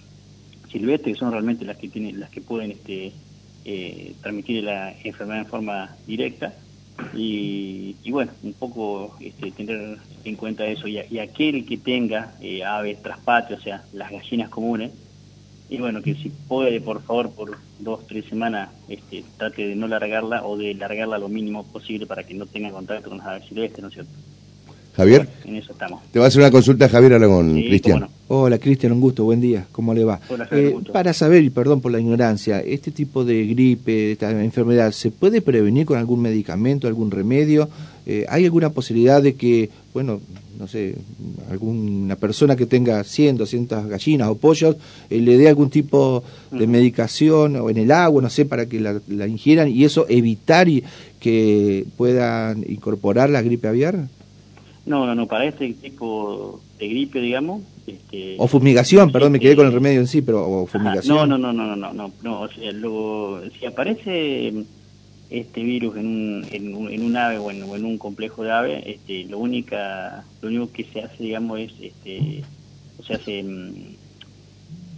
silvestres, 0.70 1.14
que 1.14 1.18
son 1.18 1.32
realmente 1.32 1.64
las 1.64 1.76
que 1.76 1.88
tienen, 1.88 2.20
las 2.20 2.30
que 2.30 2.40
pueden 2.40 2.72
este, 2.72 3.12
eh, 3.64 4.14
transmitir 4.20 4.64
la 4.64 4.92
enfermedad 5.02 5.40
en 5.40 5.46
forma 5.46 5.96
directa. 6.06 6.54
Y, 7.14 7.94
bueno, 8.10 8.32
un 8.42 8.54
poco 8.54 9.16
este, 9.20 9.50
tener 9.50 9.98
en 10.24 10.36
cuenta 10.36 10.66
eso. 10.66 10.88
Y, 10.88 11.18
aquel 11.18 11.66
que 11.66 11.76
tenga 11.76 12.32
eh, 12.40 12.64
aves 12.64 13.02
traspatio, 13.02 13.56
o 13.56 13.60
sea, 13.60 13.84
las 13.92 14.10
gallinas 14.10 14.48
comunes, 14.48 14.92
y 15.68 15.78
bueno, 15.78 16.00
que 16.00 16.14
si 16.14 16.30
puede, 16.30 16.80
por 16.80 17.02
favor, 17.02 17.30
por 17.32 17.58
dos, 17.80 18.06
tres 18.06 18.24
semanas, 18.26 18.70
este, 18.88 19.24
trate 19.36 19.66
de 19.66 19.76
no 19.76 19.88
largarla 19.88 20.46
o 20.46 20.56
de 20.56 20.74
largarla 20.74 21.18
lo 21.18 21.28
mínimo 21.28 21.64
posible 21.64 22.06
para 22.06 22.24
que 22.24 22.34
no 22.34 22.46
tenga 22.46 22.70
contacto 22.70 23.08
con 23.08 23.18
las 23.18 23.26
aves 23.26 23.48
silvestres, 23.48 23.82
¿no 23.82 23.88
es 23.88 23.94
cierto? 23.94 24.12
Javier. 24.96 25.28
en 25.44 25.56
eso 25.56 25.72
estamos. 25.72 26.00
Te 26.10 26.18
va 26.18 26.24
a 26.24 26.28
hacer 26.28 26.40
una 26.40 26.50
consulta 26.50 26.88
Javier 26.88 27.12
Aragón, 27.12 27.52
Cristian. 27.52 28.08
Hola 28.28 28.58
Cristian, 28.58 28.92
un 28.92 29.00
gusto, 29.00 29.24
buen 29.24 29.40
día, 29.40 29.66
¿cómo 29.70 29.92
le 29.92 30.04
va? 30.04 30.20
Hola, 30.28 30.46
Javier, 30.46 30.72
eh, 30.72 30.92
para 30.92 31.12
saber, 31.12 31.44
y 31.44 31.50
perdón 31.50 31.80
por 31.80 31.92
la 31.92 32.00
ignorancia, 32.00 32.60
¿este 32.60 32.90
tipo 32.90 33.24
de 33.24 33.46
gripe, 33.46 34.12
esta 34.12 34.30
enfermedad, 34.42 34.90
se 34.92 35.10
puede 35.10 35.42
prevenir 35.42 35.84
con 35.86 35.98
algún 35.98 36.22
medicamento, 36.22 36.88
algún 36.88 37.10
remedio? 37.10 37.68
Eh, 38.06 38.24
¿Hay 38.28 38.44
alguna 38.44 38.70
posibilidad 38.70 39.22
de 39.22 39.34
que, 39.34 39.68
bueno, 39.92 40.20
no 40.58 40.66
sé, 40.66 40.94
alguna 41.50 42.16
persona 42.16 42.56
que 42.56 42.64
tenga 42.66 43.04
100, 43.04 43.36
200 43.36 43.86
gallinas 43.88 44.28
o 44.28 44.36
pollos, 44.36 44.76
eh, 45.10 45.20
le 45.20 45.36
dé 45.36 45.48
algún 45.48 45.68
tipo 45.68 46.24
de 46.50 46.66
medicación 46.66 47.56
o 47.56 47.68
en 47.68 47.76
el 47.76 47.92
agua, 47.92 48.22
no 48.22 48.30
sé, 48.30 48.46
para 48.46 48.66
que 48.66 48.80
la, 48.80 48.98
la 49.08 49.26
ingieran 49.26 49.68
y 49.68 49.84
eso 49.84 50.06
evitar 50.08 50.68
y 50.68 50.82
que 51.20 51.84
puedan 51.96 52.64
incorporar 52.66 53.28
la 53.28 53.42
gripe 53.42 53.68
aviar? 53.68 54.08
No, 54.86 55.04
no, 55.04 55.16
no, 55.16 55.26
para 55.26 55.46
este 55.46 55.72
tipo 55.74 56.60
de 56.78 56.88
gripe, 56.88 57.20
digamos. 57.20 57.62
Este, 57.86 58.36
o 58.38 58.46
fumigación, 58.46 59.10
perdón, 59.10 59.32
me 59.32 59.40
quedé 59.40 59.56
con 59.56 59.66
el 59.66 59.72
remedio 59.72 60.00
en 60.00 60.06
sí, 60.06 60.22
pero 60.22 60.48
o 60.48 60.66
fumigación. 60.66 61.16
no, 61.16 61.26
no, 61.26 61.38
no, 61.38 61.52
no, 61.52 61.76
no, 61.76 61.92
no, 61.92 62.12
no, 62.22 62.40
o 62.40 62.48
sea, 62.48 62.70
luego, 62.72 63.40
si 63.58 63.66
aparece 63.66 64.52
este 65.28 65.62
virus 65.62 65.96
en 65.96 66.06
un, 66.06 66.46
en 66.50 67.02
un, 67.04 67.16
ave 67.16 67.38
o 67.38 67.50
en, 67.50 67.84
un 67.84 67.98
complejo 67.98 68.44
de 68.44 68.52
ave, 68.52 68.90
este, 68.90 69.24
lo, 69.24 69.38
única, 69.38 70.24
lo 70.40 70.48
único 70.48 70.72
que 70.72 70.84
se 70.84 71.02
hace, 71.02 71.22
digamos, 71.22 71.58
es, 71.58 71.72
este, 71.80 72.44
o 72.98 73.02
sea, 73.02 73.18
se, 73.18 73.44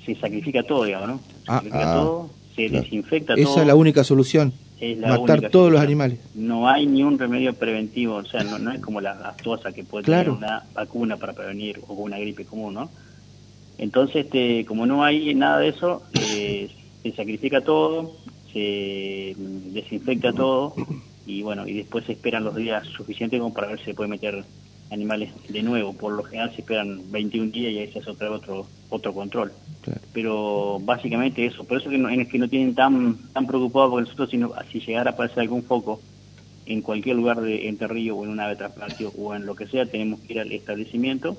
se 0.05 0.15
sacrifica 0.17 0.63
todo, 0.63 0.85
digamos, 0.85 1.09
¿no? 1.09 1.19
Se 1.19 1.45
ah, 1.47 1.55
sacrifica 1.55 1.93
ah, 1.93 1.95
todo, 1.95 2.31
se 2.55 2.69
desinfecta 2.69 3.35
todo. 3.35 3.53
Esa 3.53 3.61
es 3.63 3.67
la 3.67 3.75
única 3.75 4.05
solución 4.05 4.53
matar 5.01 5.51
todos 5.51 5.73
los 5.73 5.81
animales. 5.81 6.19
No 6.35 6.69
hay 6.69 6.87
ni 6.87 7.03
un 7.03 7.19
remedio 7.19 7.55
preventivo, 7.55 8.17
o 8.17 8.25
sea, 8.25 8.45
no, 8.45 8.71
es 8.73 8.81
como 8.81 9.01
la 9.01 9.13
aftosa 9.13 9.73
que 9.73 9.85
puede 9.85 10.05
tener 10.05 10.31
una 10.31 10.65
vacuna 10.75 11.17
para 11.17 11.33
prevenir 11.33 11.81
o 11.87 11.95
una 11.95 12.19
gripe 12.19 12.45
común, 12.45 12.75
¿no? 12.75 12.91
Entonces, 13.79 14.27
este, 14.27 14.65
como 14.65 14.87
no 14.87 15.05
hay 15.05 15.35
nada 15.35 15.61
de 15.61 15.69
eso, 15.69 16.03
eh, 16.21 16.71
se 17.03 17.13
sacrifica 17.13 17.61
todo, 17.61 18.17
se 18.53 19.37
desinfecta 19.37 20.33
todo 20.33 20.75
y 21.27 21.43
bueno, 21.43 21.67
y 21.67 21.75
después 21.75 22.05
se 22.07 22.13
esperan 22.13 22.45
los 22.45 22.57
días 22.57 22.87
suficientes 22.89 23.39
como 23.39 23.55
para 23.55 23.69
ver 23.69 23.79
si 23.79 23.87
se 23.87 23.95
puede 23.95 24.11
meter 24.11 24.45
animales 24.91 25.31
de 25.49 25.63
nuevo. 25.63 25.93
Por 25.93 26.13
lo 26.13 26.23
general 26.23 26.51
se 26.55 26.61
esperan 26.61 27.01
21 27.11 27.51
días 27.51 27.73
y 27.73 27.79
ahí 27.79 27.93
se 27.93 28.01
hace 28.01 28.11
otra 28.11 28.31
otro 28.31 28.67
otro 28.91 29.13
control. 29.13 29.53
Pero 30.13 30.81
básicamente 30.81 31.47
eso, 31.47 31.65
por 31.65 31.79
eso 31.81 31.89
que 31.89 31.99
no, 31.99 32.09
es 32.09 32.29
que 32.29 32.39
no 32.39 32.49
tienen 32.49 32.75
tan 32.75 33.17
tan 33.33 33.47
preocupados 33.47 33.91
porque 33.91 34.11
nosotros 34.11 34.31
si, 34.31 34.79
si 34.81 34.87
llegara 34.87 35.11
a 35.11 35.13
aparecer 35.15 35.41
algún 35.41 35.63
foco 35.63 36.01
en 36.67 36.83
cualquier 36.83 37.17
lugar 37.17 37.41
de 37.41 37.69
Entre 37.69 37.89
Río 37.89 38.17
o 38.17 38.25
en 38.25 38.31
una 38.31 38.45
ave 38.45 38.57
trasplante 38.57 39.07
o 39.07 39.35
en 39.35 39.47
lo 39.47 39.55
que 39.55 39.67
sea, 39.67 39.87
tenemos 39.87 40.21
que 40.21 40.35
ir 40.35 40.41
al 40.41 40.53
establecimiento 40.53 41.37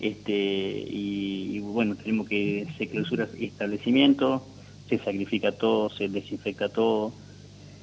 este 0.00 0.32
y, 0.32 1.58
bueno, 1.60 1.94
tenemos 1.94 2.26
que 2.28 2.66
se 2.78 2.88
clausura 2.88 3.28
establecimiento, 3.38 4.46
se 4.88 4.98
sacrifica 4.98 5.52
todo, 5.52 5.90
se 5.90 6.08
desinfecta 6.08 6.68
todo 6.70 7.12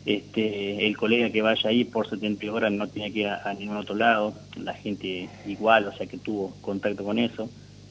este, 0.08 0.88
el 0.88 0.96
colega 0.96 1.30
que 1.30 1.42
vaya 1.42 1.70
ahí 1.70 1.84
por 1.84 2.10
70 2.10 2.50
horas 2.54 2.72
no 2.72 2.88
tiene 2.88 3.12
que 3.12 3.20
ir 3.20 3.28
a, 3.28 3.54
ningún 3.54 3.76
otro 3.76 3.94
lado, 3.94 4.34
la 4.56 4.74
gente 4.74 5.28
igual, 5.46 5.86
o 5.86 5.92
sea 5.92 6.08
que 6.08 6.18
tuvo 6.18 6.56
contacto 6.62 7.04
con 7.04 7.20
eso. 7.20 7.50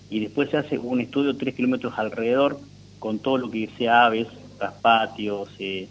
Y 0.08 0.20
después 0.20 0.48
se 0.48 0.56
hace 0.56 0.78
un 0.78 1.02
estudio 1.02 1.36
tres 1.36 1.54
kilómetros 1.54 1.92
alrededor 1.98 2.58
con 3.00 3.18
todo 3.18 3.36
lo 3.36 3.50
que 3.50 3.68
sea 3.76 4.06
aves, 4.06 4.28
traspatios, 4.56 5.50
se 5.58 5.88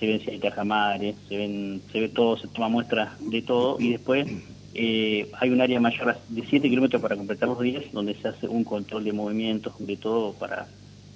ven 0.00 0.20
si 0.20 0.30
hay 0.30 0.40
tajamares, 0.40 1.14
se, 1.28 1.36
ven, 1.36 1.80
se 1.92 2.00
ve 2.00 2.08
todo, 2.08 2.36
se 2.36 2.48
toma 2.48 2.68
muestras 2.68 3.12
de 3.20 3.40
todo 3.40 3.76
y 3.78 3.90
después 3.92 4.26
eh, 4.74 5.30
hay 5.38 5.50
un 5.50 5.60
área 5.60 5.78
mayor 5.78 6.16
de 6.30 6.46
7 6.46 6.68
kilómetros 6.68 7.00
para 7.00 7.14
completar 7.14 7.48
los 7.48 7.60
días 7.60 7.84
donde 7.92 8.16
se 8.16 8.26
hace 8.26 8.48
un 8.48 8.64
control 8.64 9.04
de 9.04 9.12
movimientos, 9.12 9.74
de 9.78 9.96
todo 9.96 10.32
para, 10.32 10.66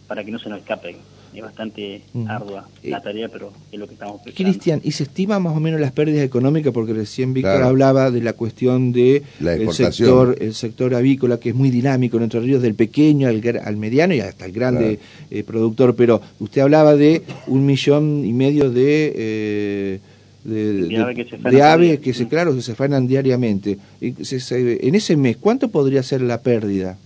para 0.06 0.23
que 0.23 0.30
no 0.30 0.38
se 0.38 0.49
nos 0.49 0.61
escape 0.61 0.96
es 1.34 1.42
bastante 1.42 2.02
mm. 2.12 2.28
ardua 2.28 2.68
la 2.82 3.00
tarea, 3.00 3.28
pero 3.28 3.52
es 3.72 3.78
lo 3.78 3.86
que 3.86 3.94
estamos 3.94 4.20
pensando. 4.22 4.50
Cristian, 4.50 4.80
¿y 4.84 4.92
se 4.92 5.04
estima 5.04 5.38
más 5.38 5.56
o 5.56 5.60
menos 5.60 5.80
las 5.80 5.92
pérdidas 5.92 6.24
económicas? 6.24 6.72
Porque 6.72 6.92
recién 6.92 7.34
Víctor 7.34 7.62
hablaba 7.62 8.10
de 8.10 8.22
la 8.22 8.34
cuestión 8.34 8.92
de 8.92 9.22
el 9.40 9.72
sector, 9.72 10.36
el 10.40 10.54
sector 10.54 10.94
avícola, 10.94 11.38
que 11.38 11.50
es 11.50 11.54
muy 11.54 11.70
dinámico 11.70 12.16
en 12.16 12.24
Entre 12.24 12.40
Ríos, 12.40 12.62
del 12.62 12.74
pequeño 12.74 13.28
al, 13.28 13.42
al 13.64 13.76
mediano 13.76 14.14
y 14.14 14.20
hasta 14.20 14.46
el 14.46 14.52
grande 14.52 14.98
eh, 15.30 15.42
productor, 15.44 15.96
pero 15.96 16.20
usted 16.38 16.62
hablaba 16.62 16.94
de 16.96 17.22
un 17.46 17.66
millón 17.66 18.24
y 18.24 18.32
medio 18.32 18.70
de... 18.70 19.12
Eh, 19.16 20.00
de, 20.44 21.62
aves 21.62 22.00
que 22.00 22.12
se, 22.12 22.28
claro, 22.28 22.54
que 22.54 22.60
se 22.60 22.74
fanan 22.74 23.06
diariamente. 23.06 23.78
en 24.02 24.94
ese 24.94 25.16
mes, 25.16 25.38
¿cuánto 25.38 25.68
podría 25.68 26.02
ser 26.02 26.20
la 26.20 26.42
pérdida? 26.42 26.98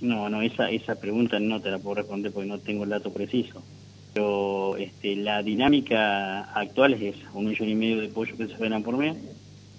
No, 0.00 0.28
no, 0.28 0.42
esa, 0.42 0.70
esa 0.70 0.94
pregunta 0.94 1.38
no 1.40 1.60
te 1.60 1.70
la 1.70 1.78
puedo 1.78 1.96
responder 1.96 2.32
porque 2.32 2.48
no 2.48 2.58
tengo 2.58 2.84
el 2.84 2.90
dato 2.90 3.12
preciso. 3.12 3.62
Pero 4.16 4.78
este, 4.78 5.14
la 5.14 5.42
dinámica 5.42 6.44
actual 6.54 6.94
es 6.94 7.16
un 7.34 7.48
millón 7.48 7.68
y 7.68 7.74
medio 7.74 8.00
de 8.00 8.08
pollos 8.08 8.34
que 8.38 8.46
se 8.46 8.56
venden 8.56 8.82
por 8.82 8.96
mes, 8.96 9.14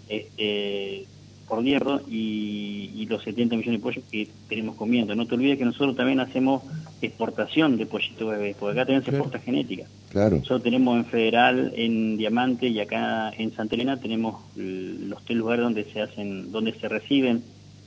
este, 0.09 1.07
por 1.47 1.63
día, 1.63 1.79
y, 2.07 3.07
los 3.09 3.23
70 3.23 3.55
millones 3.55 3.79
de 3.79 3.83
pollos 3.83 4.03
que 4.11 4.27
tenemos 4.47 4.75
comiendo. 4.75 5.15
No 5.15 5.25
te 5.25 5.33
olvides 5.33 5.57
que 5.57 5.65
nosotros 5.65 5.95
también 5.95 6.19
hacemos 6.19 6.61
exportación 7.01 7.77
de 7.77 7.87
pollito 7.87 8.27
bebé, 8.27 8.55
porque 8.59 8.79
acá 8.79 8.85
también 8.85 9.03
se 9.03 9.09
exporta 9.09 9.39
genética. 9.39 9.85
Claro. 10.11 10.35
Nosotros 10.35 10.61
tenemos 10.61 10.97
en 10.97 11.05
Federal, 11.05 11.73
en 11.75 12.17
Diamante 12.17 12.67
y 12.67 12.79
acá 12.79 13.31
en 13.35 13.55
Santa 13.55 13.73
Elena 13.73 13.99
tenemos 13.99 14.35
los 14.55 15.25
tres 15.25 15.35
lugares 15.35 15.63
donde 15.63 15.83
se 15.85 15.99
hacen, 15.99 16.51
donde 16.51 16.73
se 16.73 16.87
reciben 16.87 17.41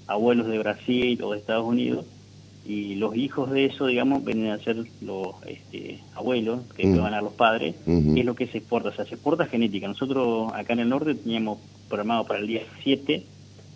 abuelos 0.08 0.48
de 0.48 0.58
Brasil 0.58 1.22
o 1.22 1.30
de 1.30 1.38
Estados 1.38 1.64
Unidos 1.64 2.06
y 2.66 2.94
los 2.96 3.16
hijos 3.16 3.50
de 3.50 3.66
eso, 3.66 3.86
digamos, 3.86 4.24
vienen 4.24 4.52
a 4.52 4.58
ser 4.58 4.76
los 5.00 5.34
este, 5.46 5.98
abuelos, 6.14 6.60
que 6.76 6.86
mm. 6.86 6.98
van 6.98 7.14
a 7.14 7.22
los 7.22 7.32
padres, 7.32 7.74
y 7.86 8.20
es 8.20 8.24
lo 8.24 8.34
que 8.34 8.46
se 8.46 8.58
exporta, 8.58 8.90
o 8.90 8.92
sea, 8.92 9.04
se 9.06 9.14
exporta 9.14 9.46
genética. 9.46 9.88
Nosotros 9.88 10.52
acá 10.54 10.74
en 10.74 10.80
el 10.80 10.88
norte 10.88 11.14
teníamos 11.14 11.58
programado 11.88 12.26
para 12.26 12.40
el 12.40 12.46
día 12.46 12.62
7 12.82 13.24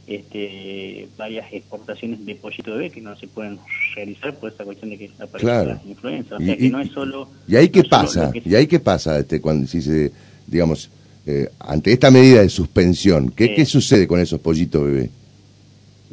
este, 0.06 1.08
varias 1.16 1.50
exportaciones 1.52 2.24
de 2.26 2.34
pollito 2.34 2.72
bebé 2.72 2.90
que 2.90 3.00
no 3.00 3.16
se 3.16 3.26
pueden 3.26 3.58
realizar 3.94 4.34
por 4.34 4.52
esa 4.52 4.64
cuestión 4.64 4.90
de 4.90 4.98
que 4.98 5.10
aparece 5.18 5.46
la 5.46 5.80
influenza. 5.86 6.36
O 6.36 6.38
sea, 6.38 6.56
que 6.56 6.70
no 6.70 6.80
es 6.80 6.90
solo... 6.90 7.28
¿Y 7.48 7.56
ahí 7.56 7.68
qué 7.70 7.84
pasa? 7.84 8.30
¿Y 8.34 8.54
ahí 8.54 8.66
qué 8.66 8.80
pasa 8.80 9.18
este, 9.18 9.40
cuando 9.40 9.66
si 9.66 9.80
se, 9.80 10.12
digamos, 10.46 10.90
eh, 11.26 11.48
ante 11.58 11.92
esta 11.92 12.10
medida 12.10 12.42
de 12.42 12.50
suspensión? 12.50 13.30
¿Qué, 13.30 13.54
¿Qué 13.54 13.64
sucede 13.64 14.06
con 14.06 14.20
esos 14.20 14.40
pollitos 14.40 14.84
bebé? 14.84 15.10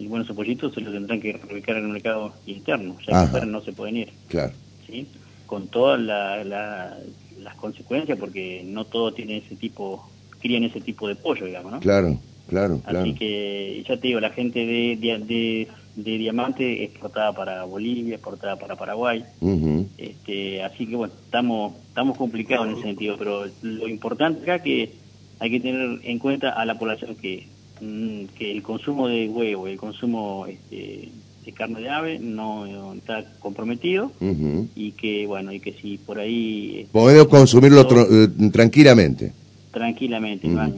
Y 0.01 0.07
bueno, 0.07 0.23
esos 0.23 0.35
pollitos 0.35 0.73
se 0.73 0.81
los 0.81 0.91
tendrán 0.91 1.21
que 1.21 1.33
reubicar 1.33 1.77
en 1.77 1.85
el 1.85 1.91
mercado 1.91 2.33
interno, 2.47 2.97
ya 3.07 3.31
que 3.31 3.45
no 3.45 3.61
se 3.61 3.71
pueden 3.71 3.97
ir. 3.97 4.09
Claro. 4.29 4.51
¿sí? 4.87 5.07
Con 5.45 5.67
todas 5.67 6.01
las 6.01 7.55
consecuencias, 7.57 8.17
porque 8.17 8.63
no 8.65 8.85
todo 8.85 9.13
tiene 9.13 9.37
ese 9.37 9.55
tipo, 9.55 10.09
crían 10.39 10.63
ese 10.63 10.81
tipo 10.81 11.07
de 11.07 11.15
pollo, 11.15 11.45
digamos, 11.45 11.71
¿no? 11.71 11.79
Claro, 11.79 12.17
claro, 12.49 12.81
Así 12.85 13.13
que, 13.13 13.83
ya 13.87 13.95
te 13.97 14.07
digo, 14.07 14.19
la 14.19 14.31
gente 14.31 14.65
de, 14.65 14.97
de, 14.99 15.67
de, 15.95 16.17
Diamante 16.17 16.83
exportada 16.83 17.31
para 17.33 17.63
Bolivia, 17.65 18.15
exportada 18.15 18.55
para 18.55 18.75
Paraguay. 18.75 19.23
este, 19.99 20.63
así 20.63 20.87
que, 20.87 20.95
bueno, 20.95 21.13
estamos, 21.25 21.73
estamos 21.89 22.17
complicados 22.17 22.67
en 22.67 22.73
ese 22.73 22.83
sentido, 22.83 23.17
pero 23.19 23.45
lo 23.61 23.87
importante 23.87 24.41
acá 24.41 24.63
que 24.63 24.93
hay 25.37 25.51
que 25.51 25.59
tener 25.59 25.99
en 26.03 26.17
cuenta 26.17 26.49
a 26.49 26.65
la 26.65 26.79
población 26.79 27.15
que 27.15 27.47
que 28.37 28.51
el 28.51 28.61
consumo 28.61 29.07
de 29.07 29.27
huevo, 29.27 29.67
el 29.67 29.77
consumo 29.77 30.45
este, 30.47 31.09
de 31.45 31.51
carne 31.51 31.81
de 31.81 31.89
ave 31.89 32.19
no, 32.19 32.93
está 32.93 33.25
comprometido 33.39 34.11
y 34.75 34.91
que 34.91 35.25
bueno 35.25 35.51
y 35.51 35.59
que 35.59 35.73
si 35.73 35.97
por 35.97 36.19
ahí 36.19 36.81
este, 36.81 36.91
podemos 36.91 37.27
consumirlo 37.27 37.81
eh, 37.81 38.27
tranquilamente. 38.51 39.33
Tranquilamente 39.71 40.47
no 40.47 40.61
hay, 40.61 40.71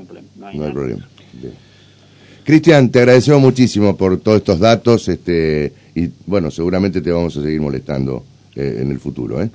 problema, 0.71 1.07
Cristian 2.43 2.89
te 2.89 2.99
agradecemos 2.99 3.41
muchísimo 3.41 3.97
por 3.97 4.19
todos 4.19 4.37
estos 4.37 4.59
datos 4.59 5.07
este 5.09 5.73
y 5.95 6.09
bueno 6.25 6.51
seguramente 6.51 7.01
te 7.01 7.11
vamos 7.11 7.35
a 7.37 7.41
seguir 7.41 7.59
molestando 7.59 8.23
eh, 8.55 8.79
en 8.81 8.91
el 8.91 8.99
futuro 8.99 9.41
¿eh? 9.41 9.49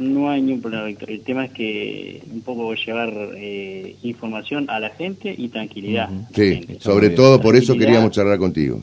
No 0.00 0.30
hay 0.30 0.40
ningún 0.40 0.62
problema, 0.62 0.86
Víctor. 0.86 1.10
El 1.10 1.20
tema 1.20 1.44
es 1.44 1.50
que 1.50 2.22
un 2.32 2.40
poco 2.40 2.74
llevar 2.74 3.12
eh, 3.36 3.96
información 4.02 4.64
a 4.70 4.80
la 4.80 4.88
gente 4.88 5.34
y 5.36 5.48
tranquilidad. 5.48 6.08
Sí, 6.34 6.66
sobre 6.80 7.10
todo 7.10 7.38
por 7.38 7.54
eso 7.54 7.74
queríamos 7.74 8.10
charlar 8.10 8.38
contigo. 8.38 8.80